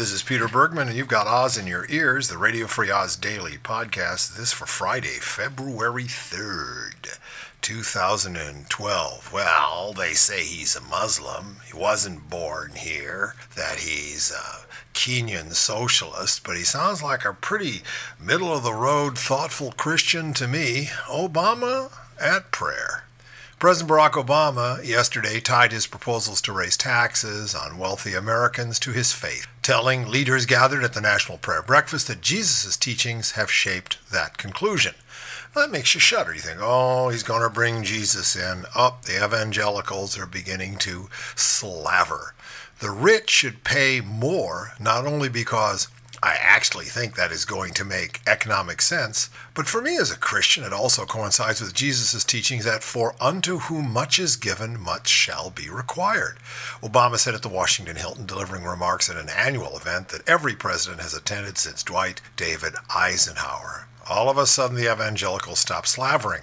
[0.00, 3.16] this is Peter Bergman, and you've got Oz in your ears, the Radio Free Oz
[3.16, 4.34] Daily podcast.
[4.34, 7.18] This for Friday, February 3rd,
[7.60, 9.30] 2012.
[9.30, 11.56] Well, they say he's a Muslim.
[11.70, 17.82] He wasn't born here, that he's a Kenyan socialist, but he sounds like a pretty
[18.18, 20.86] middle of the road, thoughtful Christian to me.
[21.10, 23.04] Obama at prayer.
[23.60, 29.12] President Barack Obama yesterday tied his proposals to raise taxes on wealthy Americans to his
[29.12, 34.36] faith, telling leaders gathered at the National Prayer Breakfast that Jesus' teachings have shaped that
[34.36, 34.96] conclusion.
[35.54, 36.34] Well, that makes you shudder.
[36.34, 38.64] You think, oh, he's going to bring Jesus in.
[38.74, 42.34] Up, oh, the evangelicals are beginning to slaver.
[42.80, 45.86] The rich should pay more, not only because
[46.22, 49.30] I actually think that is going to make economic sense.
[49.54, 53.58] But for me as a Christian, it also coincides with Jesus' teachings that for unto
[53.58, 56.36] whom much is given, much shall be required.
[56.82, 61.00] Obama said at the Washington Hilton, delivering remarks at an annual event that every president
[61.00, 63.86] has attended since Dwight David Eisenhower.
[64.06, 66.42] All of a sudden, the evangelicals stopped slavering.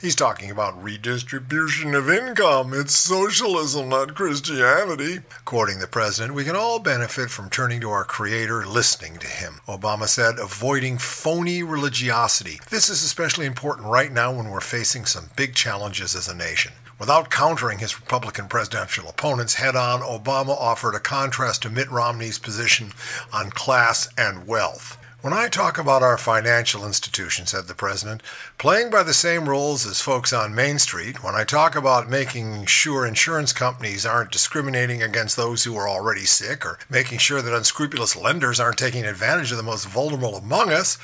[0.00, 2.72] He's talking about redistribution of income.
[2.72, 5.22] It's socialism, not Christianity.
[5.44, 9.54] Quoting the president, we can all benefit from turning to our Creator, listening to Him.
[9.66, 12.60] Obama said, avoiding phony religiosity.
[12.70, 16.74] This is especially important right now when we're facing some big challenges as a nation.
[17.00, 22.38] Without countering his Republican presidential opponents head on, Obama offered a contrast to Mitt Romney's
[22.38, 22.92] position
[23.32, 24.96] on class and wealth.
[25.20, 28.22] When I talk about our financial institutions, said the president,
[28.56, 32.66] playing by the same rules as folks on Main Street, when I talk about making
[32.66, 37.52] sure insurance companies aren't discriminating against those who are already sick, or making sure that
[37.52, 40.98] unscrupulous lenders aren't taking advantage of the most vulnerable among us,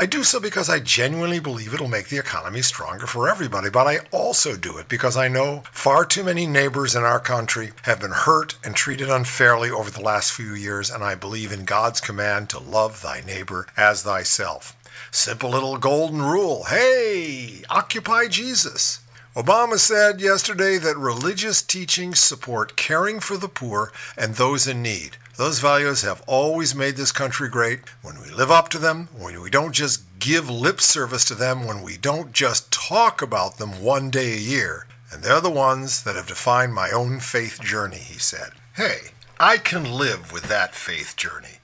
[0.00, 3.88] I do so because I genuinely believe it'll make the economy stronger for everybody, but
[3.88, 7.98] I also do it because I know far too many neighbors in our country have
[7.98, 12.00] been hurt and treated unfairly over the last few years, and I believe in God's
[12.00, 14.76] command to love thy neighbor as thyself.
[15.10, 16.66] Simple little golden rule.
[16.68, 19.00] Hey, occupy Jesus.
[19.34, 25.16] Obama said yesterday that religious teachings support caring for the poor and those in need.
[25.38, 27.78] Those values have always made this country great.
[28.02, 31.64] When we live up to them, when we don't just give lip service to them,
[31.64, 34.88] when we don't just talk about them one day a year.
[35.12, 38.50] And they're the ones that have defined my own faith journey, he said.
[38.74, 41.60] Hey, I can live with that faith journey.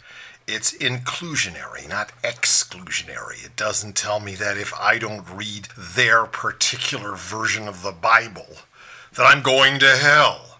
[0.46, 3.44] It's inclusionary, not exclusionary.
[3.44, 8.58] It doesn't tell me that if I don't read their particular version of the Bible,
[9.16, 10.53] that I'm going to hell.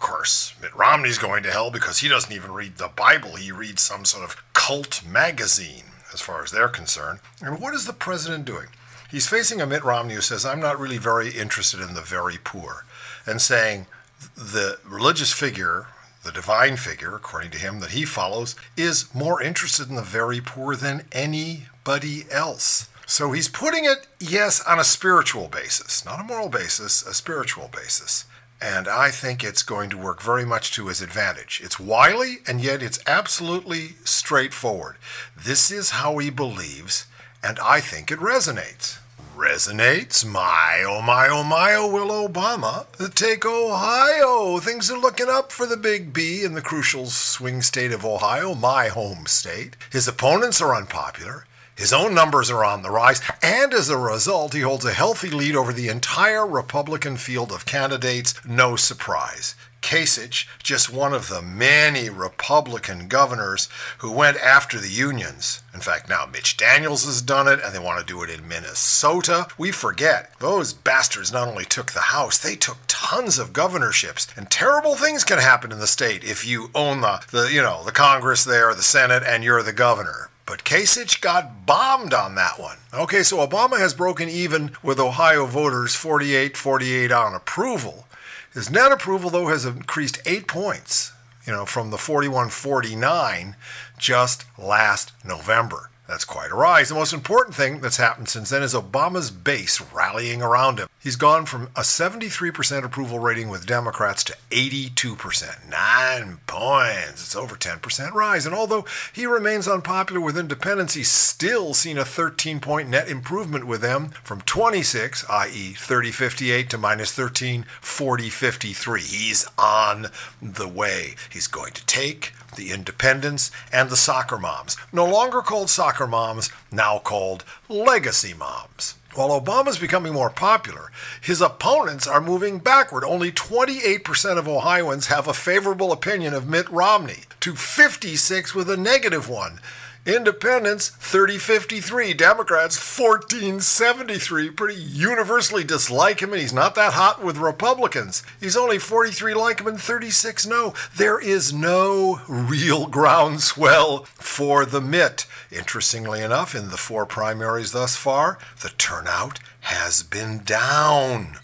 [0.00, 3.36] Of course, Mitt Romney's going to hell because he doesn't even read the Bible.
[3.36, 5.84] He reads some sort of cult magazine,
[6.14, 7.20] as far as they're concerned.
[7.42, 8.68] And what is the president doing?
[9.10, 12.38] He's facing a Mitt Romney who says, I'm not really very interested in the very
[12.42, 12.86] poor,
[13.26, 13.88] and saying
[14.34, 15.88] the religious figure,
[16.24, 20.40] the divine figure, according to him, that he follows, is more interested in the very
[20.40, 22.88] poor than anybody else.
[23.04, 27.68] So he's putting it, yes, on a spiritual basis, not a moral basis, a spiritual
[27.70, 28.24] basis
[28.62, 31.60] and I think it's going to work very much to his advantage.
[31.62, 34.96] It's wily, and yet it's absolutely straightforward.
[35.36, 37.06] This is how he believes,
[37.42, 38.98] and I think it resonates.
[39.36, 40.24] Resonates?
[40.24, 42.84] My, oh my, oh my, oh will Obama
[43.14, 44.58] take Ohio.
[44.58, 48.54] Things are looking up for the Big B in the crucial swing state of Ohio,
[48.54, 49.76] my home state.
[49.90, 51.46] His opponents are unpopular.
[51.80, 55.30] His own numbers are on the rise, and as a result, he holds a healthy
[55.30, 58.34] lead over the entire Republican field of candidates.
[58.44, 59.54] No surprise.
[59.80, 63.70] Kasich, just one of the many Republican governors
[64.00, 65.62] who went after the unions.
[65.72, 68.46] In fact, now Mitch Daniels has done it, and they want to do it in
[68.46, 69.48] Minnesota.
[69.56, 74.28] We forget, those bastards not only took the House, they took tons of governorships.
[74.36, 77.82] And terrible things can happen in the state if you own the, the you know,
[77.84, 80.28] the Congress there, the Senate, and you're the governor.
[80.50, 82.78] But Kasich got bombed on that one.
[82.92, 88.08] Okay, so Obama has broken even with Ohio voters 48 48 on approval.
[88.52, 91.12] His net approval, though, has increased eight points,
[91.46, 93.54] you know, from the 41 49
[93.96, 95.90] just last November.
[96.08, 96.88] That's quite a rise.
[96.88, 100.88] The most important thing that's happened since then is Obama's base rallying around him.
[101.02, 105.70] He's gone from a 73% approval rating with Democrats to 82%.
[105.70, 107.24] Nine points.
[107.24, 108.44] It's over 10% rise.
[108.44, 113.66] And although he remains unpopular with independents, he's still seen a 13 point net improvement
[113.66, 119.00] with them from 26, i.e., 30 58, to minus 13, 40 53.
[119.00, 120.08] He's on
[120.42, 121.14] the way.
[121.30, 124.76] He's going to take the independents, and the soccer moms.
[124.92, 128.96] No longer called soccer moms, now called legacy moms.
[129.14, 133.02] While Obama's becoming more popular, his opponents are moving backward.
[133.04, 138.76] Only 28% of Ohioans have a favorable opinion of Mitt Romney, to 56 with a
[138.76, 139.58] negative one.
[140.06, 144.50] Independents 3053, Democrats 1473.
[144.50, 148.22] Pretty universally dislike him, and he's not that hot with Republicans.
[148.40, 150.72] He's only 43 like him and 36 no.
[150.96, 155.26] There is no real groundswell for the Mitt.
[155.50, 161.36] Interestingly enough, in the four primaries thus far, the turnout has been down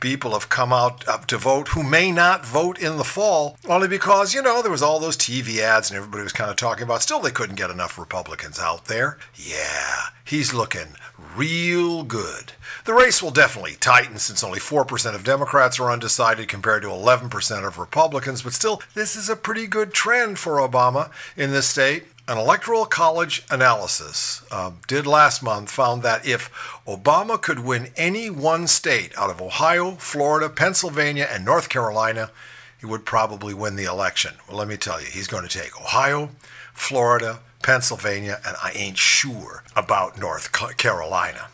[0.00, 3.88] people have come out up to vote who may not vote in the fall only
[3.88, 6.84] because, you know, there was all those TV ads and everybody was kind of talking
[6.84, 9.18] about still they couldn't get enough Republicans out there.
[9.34, 10.96] Yeah, he's looking
[11.36, 12.52] real good.
[12.84, 17.66] The race will definitely tighten since only 4% of Democrats are undecided compared to 11%
[17.66, 22.04] of Republicans, but still, this is a pretty good trend for Obama in this state.
[22.28, 26.50] An electoral college analysis uh, did last month found that if
[26.84, 32.32] Obama could win any one state out of Ohio, Florida, Pennsylvania, and North Carolina,
[32.80, 34.34] he would probably win the election.
[34.48, 36.30] Well, let me tell you, he's going to take Ohio,
[36.74, 41.46] Florida, Pennsylvania, and I ain't sure about North Carolina.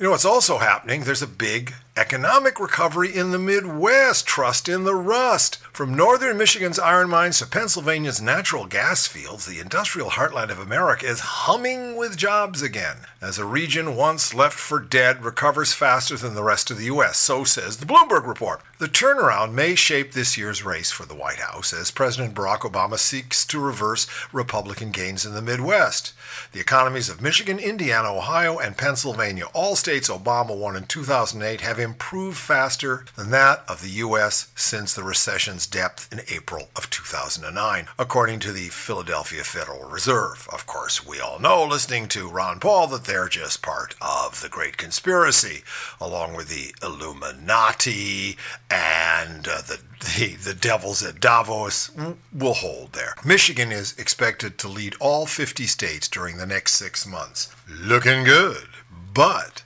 [0.00, 1.04] You know what's also happening?
[1.04, 4.24] There's a big economic recovery in the Midwest.
[4.24, 5.56] Trust in the rust.
[5.72, 11.06] From northern Michigan's iron mines to Pennsylvania's natural gas fields, the industrial heartland of America
[11.06, 12.98] is humming with jobs again.
[13.20, 17.18] As a region once left for dead recovers faster than the rest of the U.S.,
[17.18, 18.60] so says the Bloomberg report.
[18.78, 22.96] The turnaround may shape this year's race for the White House as President Barack Obama
[22.96, 26.12] seeks to reverse Republican gains in the Midwest.
[26.52, 31.87] The economies of Michigan, Indiana, Ohio, and Pennsylvania, all states Obama won in 2008, have
[31.88, 34.52] improved faster than that of the U.S.
[34.54, 40.46] since the recession's depth in April of 2009, according to the Philadelphia Federal Reserve.
[40.52, 44.50] Of course, we all know, listening to Ron Paul, that they're just part of the
[44.50, 45.62] Great Conspiracy,
[46.00, 48.36] along with the Illuminati
[48.70, 49.80] and uh, the
[50.16, 51.90] the, the devils at Davos
[52.32, 53.14] will hold there.
[53.24, 57.52] Michigan is expected to lead all 50 states during the next six months.
[57.68, 58.68] Looking good.
[59.12, 59.64] But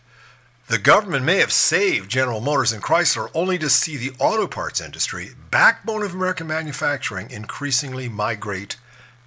[0.72, 4.80] the government may have saved General Motors and Chrysler only to see the auto parts
[4.80, 8.78] industry, backbone of American manufacturing, increasingly migrate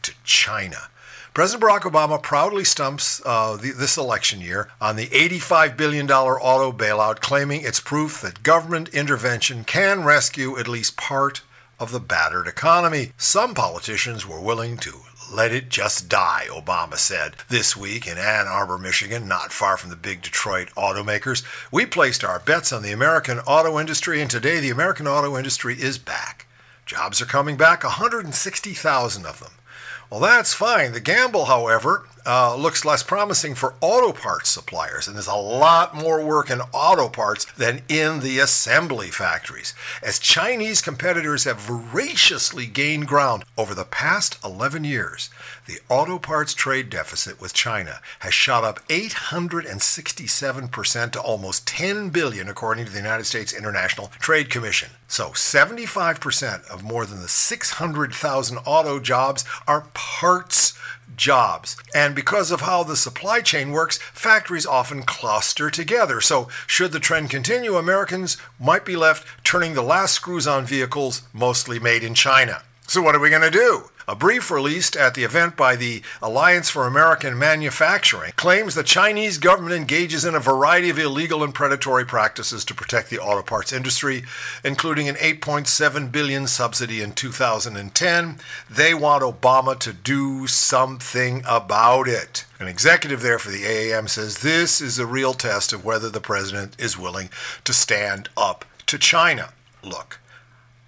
[0.02, 0.90] to China.
[1.36, 6.76] President Barack Obama proudly stumps uh, the, this election year on the $85 billion auto
[6.76, 11.44] bailout, claiming it's proof that government intervention can rescue at least part
[11.80, 13.12] of the battered economy.
[13.18, 15.02] Some politicians were willing to
[15.32, 19.90] let it just die, Obama said this week in Ann Arbor, Michigan, not far from
[19.90, 21.44] the big Detroit automakers.
[21.72, 25.76] We placed our bets on the American auto industry, and today the American auto industry
[25.76, 26.46] is back.
[26.86, 29.52] Jobs are coming back, 160,000 of them.
[30.10, 30.92] Well, that's fine.
[30.92, 35.96] The gamble, however, uh, looks less promising for auto parts suppliers, and there's a lot
[35.96, 42.66] more work in auto parts than in the assembly factories, as Chinese competitors have voraciously
[42.66, 45.30] gained ground over the past 11 years.
[45.68, 52.50] The auto parts trade deficit with China has shot up 867% to almost 10 billion
[52.50, 54.90] according to the United States International Trade Commission.
[55.08, 60.74] So 75% of more than the 600,000 auto jobs are parts
[61.16, 61.78] jobs.
[61.94, 66.22] And because of how the supply chain works, factories often cluster together.
[66.22, 71.22] So, should the trend continue, Americans might be left turning the last screws on vehicles
[71.34, 72.64] mostly made in China.
[72.88, 73.90] So, what are we going to do?
[74.08, 79.40] A brief released at the event by the Alliance for American Manufacturing claims the Chinese
[79.40, 83.74] government engages in a variety of illegal and predatory practices to protect the auto parts
[83.74, 84.24] industry,
[84.64, 88.38] including an 8.7 billion subsidy in 2010.
[88.70, 92.46] They want Obama to do something about it.
[92.60, 96.22] An executive there for the AAM says this is a real test of whether the
[96.22, 97.30] president is willing
[97.64, 99.50] to stand up to China.
[99.84, 100.20] Look,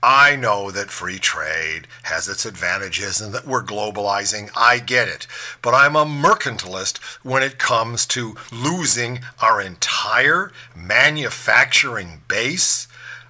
[0.03, 4.51] I know that free trade has its advantages and that we're globalizing.
[4.55, 5.25] I get it.
[5.63, 12.87] But I'm a mercantilist when it comes to losing our entire manufacturing base.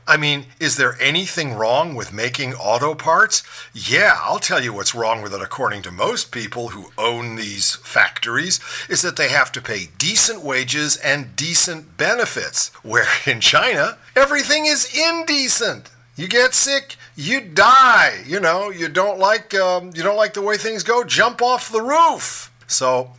[0.10, 3.44] I mean, is there anything wrong with making auto parts?
[3.74, 7.76] Yeah, I'll tell you what's wrong with it, according to most people who own these
[7.76, 8.60] factories,
[8.90, 12.74] is that they have to pay decent wages and decent benefits.
[12.84, 15.90] Where in China, everything is indecent.
[16.18, 18.24] You get sick, you die.
[18.26, 21.04] You know, you don't like um, you don't like the way things go.
[21.04, 22.52] Jump off the roof.
[22.66, 23.12] So,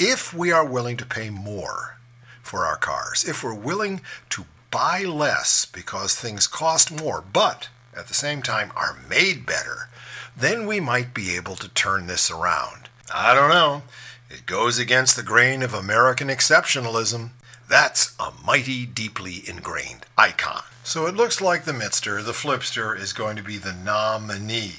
[0.00, 1.96] if we are willing to pay more
[2.42, 8.08] for our cars, if we're willing to buy less because things cost more, but at
[8.08, 9.88] the same time are made better,
[10.36, 12.88] then we might be able to turn this around.
[13.14, 13.82] I don't know.
[14.28, 17.30] It goes against the grain of American exceptionalism.
[17.70, 20.64] That's a mighty deeply ingrained icon.
[20.82, 24.74] So it looks like the Mitster, the Flipster, is going to be the nominee.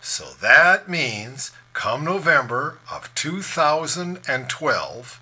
[0.00, 5.20] So that means come November of 2012,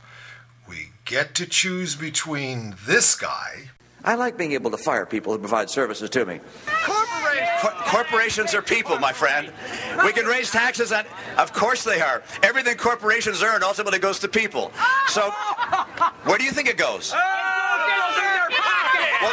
[0.66, 3.68] we get to choose between this guy.
[4.02, 6.40] I like being able to fire people who provide services to me.
[6.82, 7.02] Cor-
[7.92, 9.52] corporations are people, my friend.
[10.02, 11.04] We can raise taxes on.
[11.36, 12.22] Of course they are.
[12.42, 14.72] Everything corporations earn ultimately goes to people.
[15.08, 15.30] So,
[16.24, 17.12] where do you think it goes?
[17.12, 17.20] What,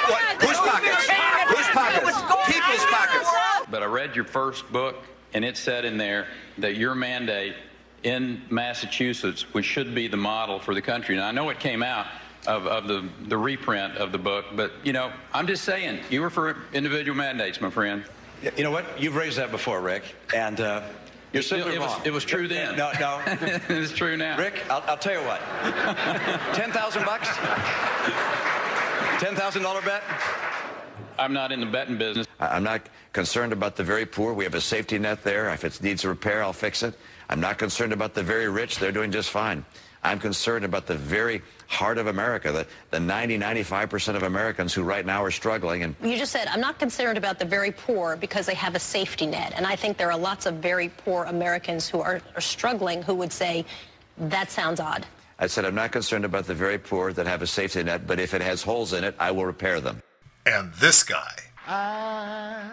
[0.09, 1.07] what, whose pockets?
[1.47, 2.21] Whose pockets?
[2.45, 3.29] People's pockets.
[3.71, 4.97] But I read your first book,
[5.33, 6.27] and it said in there
[6.59, 7.55] that your mandate
[8.03, 11.15] in Massachusetts, which should be the model for the country.
[11.15, 12.07] And I know it came out
[12.47, 16.21] of, of the, the reprint of the book, but you know, I'm just saying, you
[16.21, 18.05] were for individual mandates, my friend.
[18.55, 18.85] You know what?
[19.01, 20.83] You've raised that before, Rick, and uh,
[21.33, 22.01] you're simply it, was, wrong.
[22.05, 22.75] it was true then.
[22.75, 23.21] No, no.
[23.69, 24.37] it's true now.
[24.37, 25.41] Rick, I'll, I'll tell you what.
[26.53, 27.27] Ten thousand bucks.
[29.23, 30.03] Ten thousand dollar bet.
[31.19, 32.25] I'm not in the betting business.
[32.39, 32.81] I'm not
[33.11, 34.33] concerned about the very poor.
[34.33, 35.49] We have a safety net there.
[35.49, 36.95] If it needs a repair, I'll fix it.
[37.29, 38.79] I'm not concerned about the very rich.
[38.79, 39.65] They're doing just fine.
[40.03, 44.83] I'm concerned about the very heart of America, the, the 90, 95% of Americans who
[44.83, 45.83] right now are struggling.
[45.83, 48.79] And You just said, I'm not concerned about the very poor because they have a
[48.79, 49.53] safety net.
[49.55, 53.13] And I think there are lots of very poor Americans who are, are struggling who
[53.15, 53.65] would say,
[54.17, 55.05] that sounds odd.
[55.37, 58.19] I said, I'm not concerned about the very poor that have a safety net, but
[58.19, 60.01] if it has holes in it, I will repair them.
[60.45, 61.39] And this guy.
[61.67, 62.71] I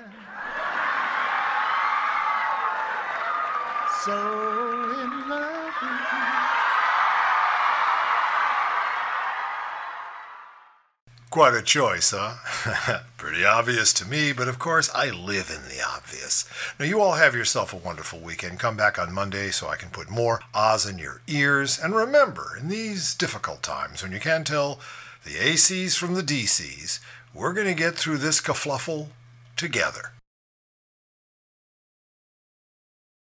[4.06, 6.25] so in love
[11.36, 13.00] Quite a choice, huh?
[13.18, 16.48] Pretty obvious to me, but of course I live in the obvious.
[16.80, 18.58] Now, you all have yourself a wonderful weekend.
[18.58, 21.78] Come back on Monday so I can put more Oz in your ears.
[21.78, 24.80] And remember, in these difficult times when you can't tell
[25.24, 27.00] the ACs from the DCs,
[27.34, 29.08] we're going to get through this kerfluffle
[29.56, 30.12] together.